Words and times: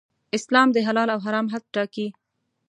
اسلام 0.37 0.67
د 0.73 0.77
حلال 0.87 1.09
او 1.13 1.19
حرام 1.25 1.45
حد 1.53 1.63
ټاکي. 1.75 2.07